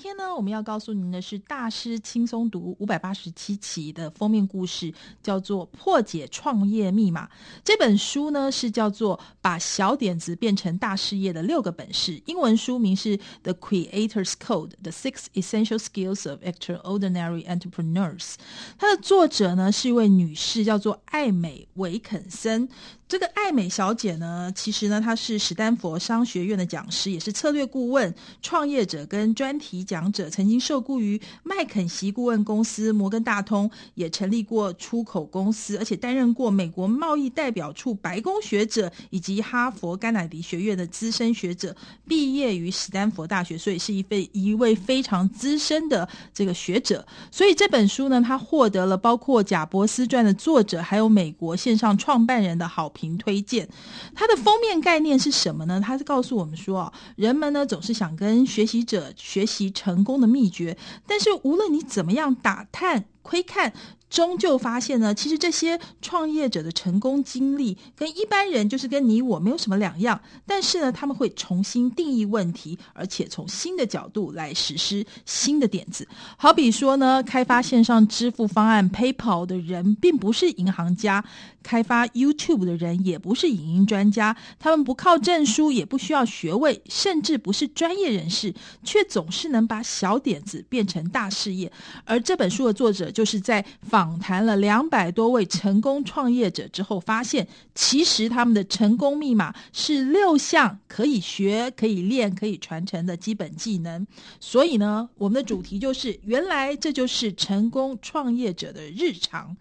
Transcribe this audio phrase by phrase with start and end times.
[0.00, 4.90] 天呢，我们要告诉您的是大师轻松读五百八十七期的封面故事，
[5.22, 7.26] 叫做《破解创业密码》。
[7.62, 18.20] 这本书呢是叫做《把小点子变成大事业的六个本事》，英文书名是《The Creator's Code: The Six Essential Skills of Extraordinary Entrepreneurs》。
[18.78, 22.70] 它的作者呢是一位女士，叫做艾美维肯森。
[23.10, 41.74] 这个艾美小姐呢，其实呢，她是史丹佛商学院的讲师，也是策略顾问、创业者跟专题讲者，曾经受雇于麦肯锡顾问公司、摩根大通，也成立过出口公司，而且担任过美国贸易代表处白宫学者以及哈佛甘乃迪学院的资深学者，
[42.06, 47.04] 毕业于史丹佛大学，所以是一位一位非常资深的这个学者。
[47.32, 52.99] 所以这本书呢，她获得了包括贾伯斯传的作者，还有美国线上创办人的好评。
[53.00, 53.66] 评推荐，
[54.14, 55.80] 它的封面概念是什么呢？
[55.82, 63.72] 它是告诉我们说，人们呢总是想跟学习者学习成功的秘诀，但是无论你怎么样打探、窥看。
[64.10, 70.20] 终究发现呢，其实这些创业者的成功经历跟一般人就是跟你我没有什么两样。
[70.44, 76.08] 但是呢，他们会重新定义问题，而且从新的角度来实施新的点子。
[76.36, 81.24] 好比说呢，开发线上支付方案 PayPal 的人并不是银行家，
[81.62, 91.70] 开发 YouTube 的人也不是影音专家，他们不靠证书，也不需要学位，甚至不是专业人士，却总是能把小点子变成大事业。
[92.04, 94.18] 而这本书的作者就是在访。
[94.20, 104.06] 谈了两百多位成功创业者之后，发现其实他们的成功密码是六项可以学、可以练、可以传承的基本技能。
[104.38, 109.56] 所以呢，我们的主题就是：原来这就是成功创业者的日常。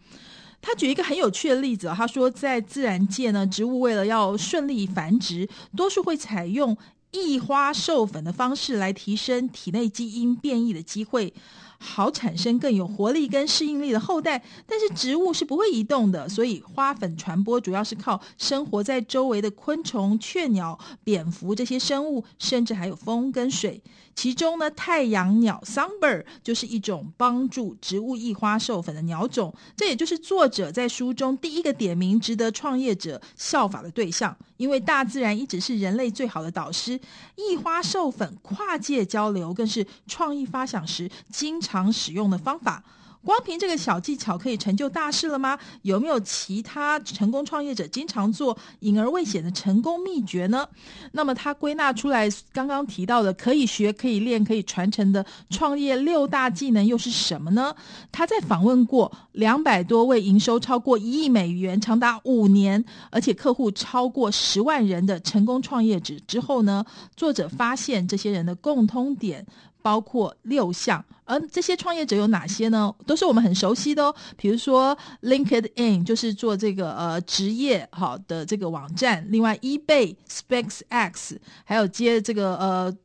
[0.62, 6.78] 他举一个很有趣的例子，他说，在自然界呢，植物为了要顺利繁殖，多数会采用
[7.12, 11.34] 异花授粉的方式来提升体内基因变异的机会。
[11.80, 23.82] 好产生更有活力跟适应力的后代，但是植物是不会移动的，所以花粉传播主要是靠生活在周围的昆虫、雀鸟、蝙蝠这些生物，甚至还有风跟水。
[24.16, 37.00] 其中呢，太阳鸟 （Sunbird） 就是一种帮助植物异花授粉的鸟种，这也就是作者在书中第一个点名值得创业者效法的对象，因为大自然一直是人类最好的导师。
[37.38, 42.84] 异花授粉、跨界交流更是创意发想时经常常使用的方法。
[43.22, 45.60] 光凭这个小技巧可以成就大事了吗？
[45.82, 50.66] 有没有其他成功创业者经常做隐而未显的成功秘诀呢？
[51.12, 57.76] 那么他归纳出来刚刚提到的可以学、可以练、可以传承的创业六大技能又是什么呢？
[58.10, 66.86] 他在访问过两百多位营收超过一亿美元、长达五年，而且客户超过十万人的成功创业者之后呢，
[67.18, 69.46] 作者发现这些人的共通点。
[69.90, 72.94] 包括六项，而这些创业者有哪些呢？
[73.08, 74.16] 都是我们很熟悉的哦。
[74.38, 82.96] 比如说，LinkedIn 就是做这个呃职业好的这个网站，另外 eBay、SpaceX 还有接这个呃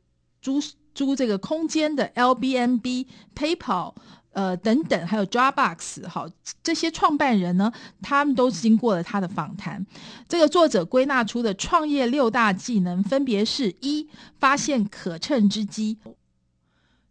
[0.43, 0.61] 租
[0.93, 3.95] 租这个空间的 L B N B、PayPal
[4.33, 6.27] 呃等等，还有 Dropbox 好，
[6.61, 9.83] 这些创办人呢，他们都经过了他的访谈。
[10.29, 14.07] 这个作者归纳出的创业六大技能，分别是一
[14.37, 15.97] 发现可乘之机。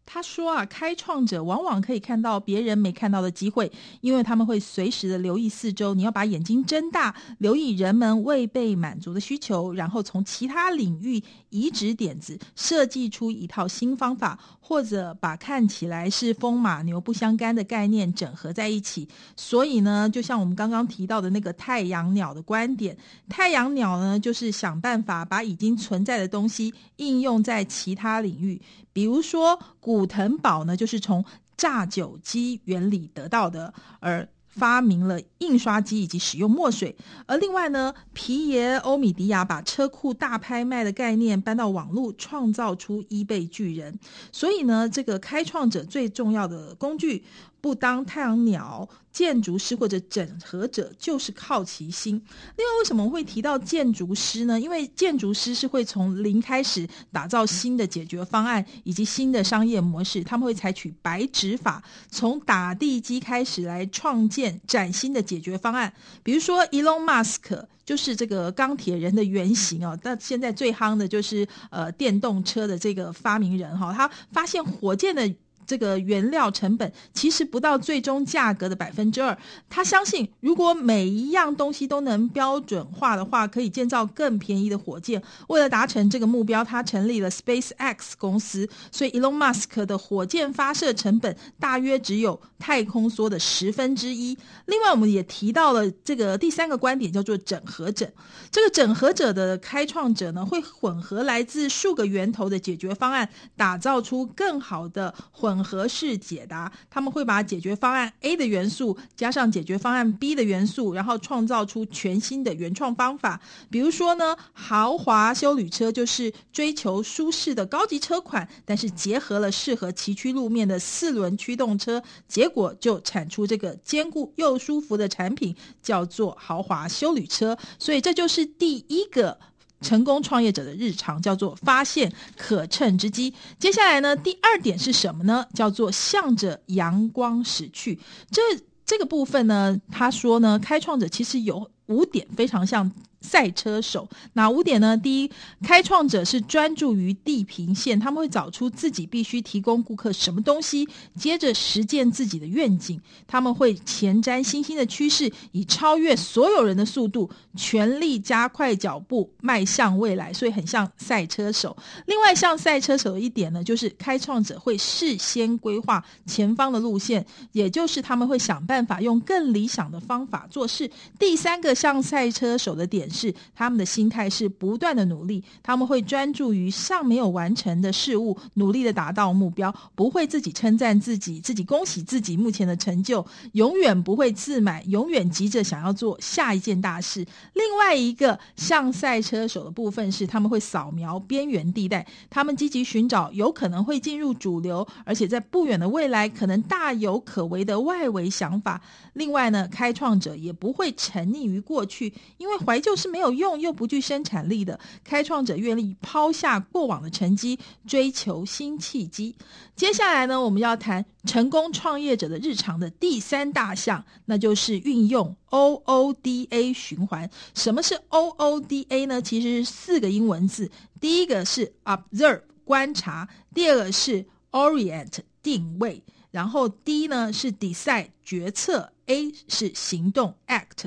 [0.06, 3.70] 他说啊，开创者往往可以看到别人没看到的机会，
[4.00, 5.94] 因为他们会随时的留意四周。
[5.94, 11.22] 你要把眼睛睁大，留意人们未被满足的需求，然后从其他领域
[11.54, 19.08] 移植点子，设计出一套新方法，或者把看起来是风马牛不相干的概念整合在一起。
[19.36, 22.96] 所以呢，就像我们刚刚提到的那个太阳鸟的观点，
[23.28, 28.60] 太阳鸟呢，就是想办法把已经存在的东西应用在其他领域。
[28.92, 31.24] 比如说，古腾堡呢，就是从
[31.56, 36.94] 榨酒机原理得到的，而发明了印刷机以及使用墨水。
[37.26, 43.98] 而另外呢，皮耶欧米迪亚把车库大拍卖的概念搬到网络，创造出 eBay 巨人。
[44.32, 47.24] 所以呢，这个开创者最重要的工具。
[47.64, 52.12] 不当太阳鸟、建筑师或者整合者，就是好奇心。
[52.56, 54.60] 另外，为什么会提到建筑师呢？
[54.60, 60.22] 因为建筑师是会从零开始打造新的解决方案以及新的商业模式。
[60.22, 65.90] 他们会采取白纸法，从打地基开始来创建崭新的解决方案。
[66.22, 69.98] 比如说，Elon Musk 就是这个钢铁人的原型哦。
[70.02, 75.34] 但现在最夯的就是呃电动车的这个发明人哈，他发现火箭的。
[75.66, 79.36] 这个原料成本其实不到最终价格的百分之二。
[79.68, 85.22] 他相信，如果每一样东西都能标准化的话，可以建造更便宜的火箭。
[85.48, 88.68] 为了达成这个目标，他成立了 SpaceX 公司。
[88.90, 94.36] 所以，Elon Musk 的火箭发射成本大约只有太空梭的十分之一。
[94.66, 98.10] 另外，我们也提到了这个第三个观点，叫做整合者。
[98.50, 106.72] 这个整合者的开创者呢，会混合来自数个源头的解决方案，打造出更好的混合式解答。
[106.90, 113.40] 他们会把解决方案 A 的元素加上解决方案 B 的元素，然后创造出全新的原创方法。
[113.70, 127.56] 比如说呢，豪华休旅车就是追求舒适的高级车款，但是结合了适合崎岖路面的四轮驱动车，结果就产出这个坚固又舒服的产品，叫做豪华休旅车。
[127.78, 129.38] 所以这就是第一个。
[129.80, 133.32] 成功创业者的日常叫做发现可乘之机。
[133.58, 135.46] 接下来呢，第二点是什么呢？
[135.54, 137.98] 叫做向着阳光驶去。
[138.30, 138.40] 这
[138.84, 142.90] 这个部分呢，他说呢，开创者其实有五点非常像。
[143.24, 144.94] 赛车手哪五点呢？
[144.94, 145.30] 第一，
[145.62, 150.86] 开创者是专注于地平线，他们会找出自己必须提供顾客什么东西，
[151.16, 153.00] 接着实践自己的愿景。
[153.26, 160.30] 他们会前瞻新兴的趋势，以超越所有人的速度，全力加快脚步，迈向未来。
[160.30, 161.74] 所以很像赛车手。
[162.04, 170.90] 另外，像赛车手的一点呢，就是开创者会事先规划前方的路线，也就是他们会想办法用更理想的方法做事。
[171.18, 173.08] 第三个像赛车手的点。
[173.14, 187.24] 是他们的心态是不断的努力，他们会专注于尚没有完成的事物，努力的达到目标，不会自己称赞自己，自己恭喜自己目前的成就，永远不会自满，永远急着想要做下一件大事。
[187.52, 198.80] 另外一个像赛车手的部分是，他们会扫描边缘地带，他们积极寻找有可能会进入主流，而且在不远的未来可能大有可为的外围想法。
[199.12, 204.78] 另外呢，开创者也不会沉溺于过去，因为怀旧是没有用又不具生产力的。
[205.02, 209.34] 开创者愿意抛下过往的成绩，追求新契机。
[209.74, 217.28] 接下来呢，我们要谈成功创业者的日常的第三大项，那就是运用 OODA 循环。
[217.54, 219.20] 什么是 OODA 呢？
[219.20, 220.70] 其实是四个英文字，
[221.00, 226.02] 第一个是 Observe 观察，第二个是 Orient 定位。
[226.30, 230.86] 然后 D 呢是 decide 决策，A 是行动 act，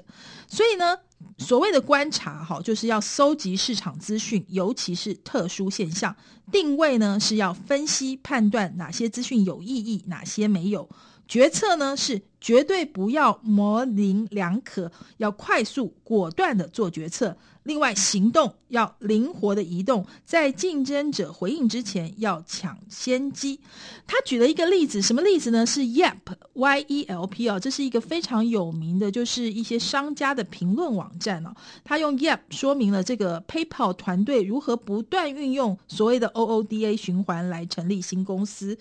[0.49, 0.97] 所以呢，
[1.37, 6.11] 所谓的观察哈，就是要搜集市场资讯，尤其是特殊现象；
[6.51, 10.87] 定位呢是要分析判断哪些资讯有意义，哪些没有；
[11.27, 17.37] 决策呢是绝对不要模棱两可，要快速果断的做决策。
[17.63, 23.59] 另外，行动要灵活的移动，在竞争者回应之前要抢先机。
[24.05, 25.65] 他举了一个例子，什么例子呢？
[25.65, 31.53] 是 Yelp，Y-E-L-P 哦，这是一个非常有名的，就是一些商家的评论网站哦。
[31.83, 38.77] 他用 Yelp 说明了这个 PayPal 团队如何不断运用所谓的 OODA 循环来成立新公司。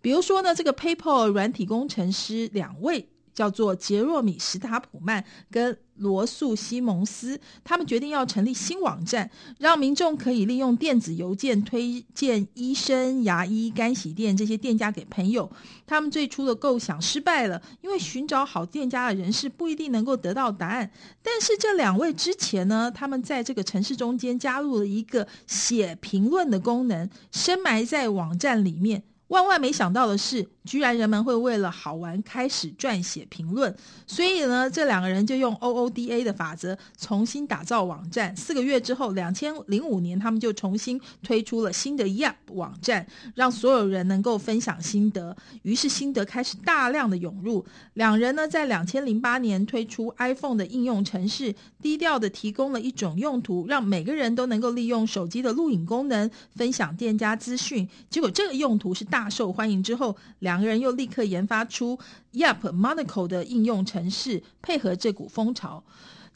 [0.00, 3.08] 比如说呢，这个 PayPal 软体工程师两位。
[3.34, 9.30] 叫做杰若米·史塔普曼跟罗素·西蒙斯，他们决定要成立新网站，
[9.60, 15.48] 让民众可以利用电子邮件推荐医生、牙医、干洗店这些店家给朋友。
[15.86, 20.90] 他们最初的构想失败了，因为寻找好店家的人士不一定能够得到答案。
[21.22, 29.04] 但是这两位之前呢，他们在这个城市中间加入了一个写评论的功能，深埋在网站里面。
[29.28, 33.74] 万万没想到的是，居然人们会为了好玩开始撰写评论。
[34.06, 38.34] 所以呢，这两个人就用 OODA 的法则重新打造网站。
[38.34, 45.36] 四个月之后，两千零五年，他们就重新推出了新的 YEP 网站，让所有人能够分享心得。
[45.60, 47.62] 于是心得开始大量的涌入。
[47.92, 57.86] 两人呢，在两千零八年推出 iPhone 的应用程式，低调的提供了一种用途，让每个人都能够利用手机的录影功能分享店家资讯。
[58.08, 59.17] 结果这个用途是大。
[59.18, 61.98] 大受欢迎之后，两个人又立刻研发出
[62.34, 65.82] Yap Monaco 的应用程式，配合这股风潮。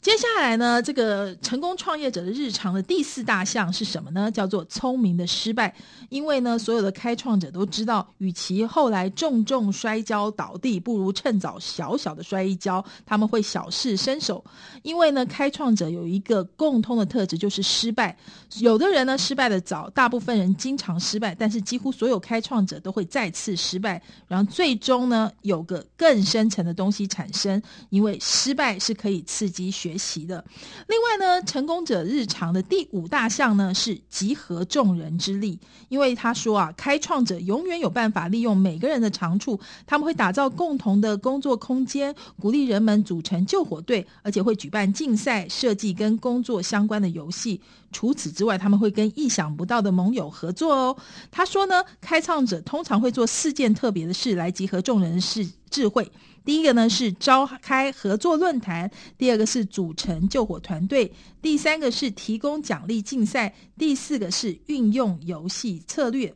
[0.03, 4.29] 接下来呢，这个成功创业者的日常的第四大项是什么呢？
[4.29, 5.73] 叫做聪明的失败。
[6.09, 12.83] 因为呢，所有的开创者都知道，与其后来重重摔跤倒地，不如趁早小小的摔一跤。
[13.05, 14.43] 他们会小试身手。
[14.81, 18.13] 因为呢，开创者有一个共通的特质，就是失败。
[18.59, 27.61] 有的人呢，失败的早，大部分人经常失败，但是几乎所有开创者都会再次失败，然后最终呢，有个更深层的东西产生。
[27.89, 29.92] 因为失败是可以刺激学。
[29.93, 30.43] 学习的。
[30.87, 35.59] 另外呢，成功者日常的第五大项呢是集合众人之力，
[35.89, 47.61] 因为他说啊，开创者永远有办法利用每个人的长处，他们会打造共同的工作空间，鼓励人们组成救火队，而且会举办竞赛，设计跟工作相关的游戏。
[47.91, 50.97] 除此之外，他们会跟意想不到的盟友合作哦。
[51.29, 56.11] 他说呢，开创者通常会做四件特别的事来集合众人的智慧。
[56.45, 66.33] 第一个呢是召开合作论坛，第二个是组成救火团队，第三个是提供奖励竞赛，第四个是运用游戏策略。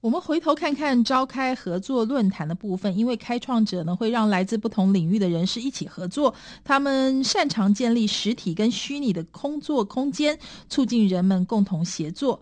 [0.00, 6.34] 我们回头看看召开合作论坛的部分，因为开创者呢会让来自不同领域的人士一起合作，
[6.64, 10.38] 他们擅长建立实体跟虚拟的工作空间，
[10.70, 12.40] 促进人们共同协作。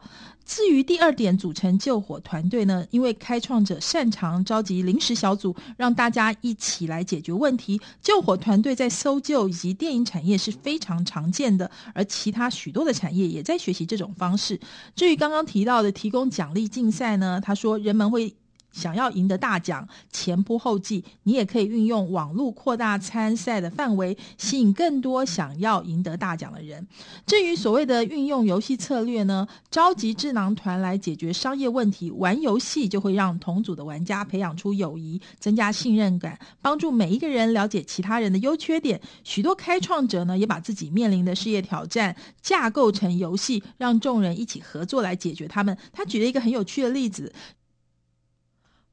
[0.49, 7.78] 至于第二点，组成救火团队呢，因为开创者擅长召集临时小组，让大家一起来解决问题。
[8.00, 14.59] 救火团队在搜救以及电影产业是非常常见的，而其他许多的产业也在学习这种方式。
[14.97, 18.35] 至于刚刚提到的提供奖励竞赛呢，他说人们会。
[18.73, 26.87] 想要赢得大奖，前仆后继，你也可以运用网络扩大参赛的范围，吸引更多想要赢得大奖的人。
[27.27, 39.01] 至于所谓的运用游戏策略呢，召集智囊团来解决商业问题，玩游戏就会让同组的玩家培养出友谊，增加信任感，帮助每一个人了解其他人的优缺点。
[39.25, 45.77] 许多开创者呢，也把自己面临的事业挑战架构成游戏，让众人一起合作来解决他们。
[45.93, 47.33] 他举了一个很有趣的例子。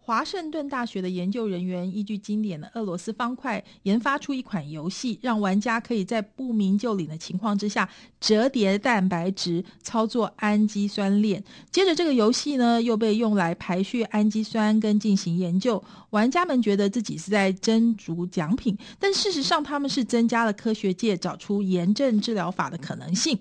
[0.06, 11.44] 华盛顿大学的研究人员依据经典的俄罗斯方块，研发出一款游戏，让玩家可以在不明就里的情况之下折叠蛋白质，操作氨基酸链。
[11.72, 15.84] 接着，这个游戏呢又被用来排序氨基酸跟进行研究。
[16.12, 23.38] 玩家们觉得自己是在争逐奖品，但事实上他们是增加了科学界找出炎症治疗法的可能性。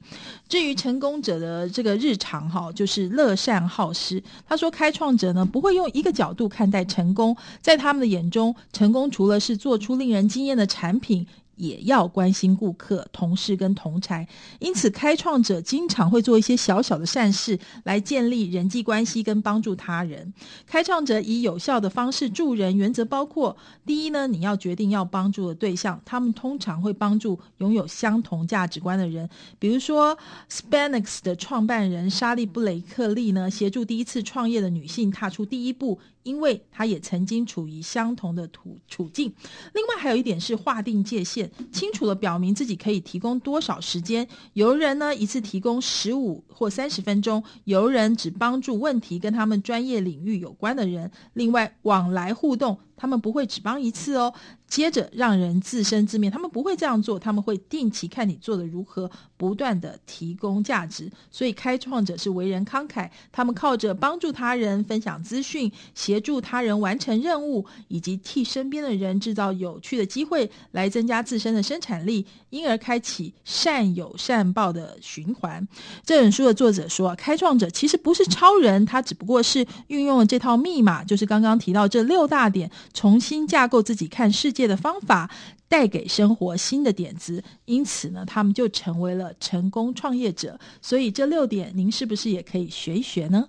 [0.48, 4.20] 至于成功者的这个日常哈，就是乐善好施。
[4.48, 11.26] 他说，开创者呢不会用一个角度看待成功，在他们的眼中，成功除了是做出令人惊艳的产品。
[11.56, 14.26] 也要关心顾客、同事跟同侪，
[14.58, 20.34] 因此开创者经常会做一些小小的善事来建立人际关系跟帮助他人。
[20.66, 23.56] 开创者以有效的方式助人，原则包括：
[23.86, 29.30] 第一呢，你要决定要帮助的对象，他们通常会帮助拥有相同价值观的人。
[29.60, 30.18] 比如说
[30.50, 36.00] ，Spanx 的创办人莎莉布雷克利呢，协助第一次创业的女性踏出第一步。
[36.24, 39.32] 因为他也曾经处于相同的处处境。
[39.72, 44.26] 另外还有一点是划定界限，清楚的表明自己可以提供多少时间。
[44.54, 51.10] 游人呢一次提供十五或三十分钟，游人只帮助问题跟他们专业领域有关的人。
[51.34, 52.78] 另外往来互动。
[52.96, 54.32] 他们不会只帮一次哦，
[54.66, 56.30] 接着让人自生自灭。
[56.30, 61.10] 他们不会这样做，他们会定期看你做的如何，不断的提供价值。
[61.30, 75.66] 所以开创者是为人慷慨，他们靠着帮助他人、分享资讯、协助他人完成任务，以及替身边的人制造有趣的机会，来增加自身的生产力，因而开启善有善报的循环。
[76.04, 82.70] 这本书的作者说，开创者其实不是超人，他只不过是运用了这套密码，就是刚刚提到这六大点。
[82.92, 85.30] 重新架构自己看世界的方法，
[85.68, 90.58] 带给生活新的点子，因此呢，他们就成为了成功创业者。
[90.82, 93.48] 所以这六点，您是不是也可以学一学呢？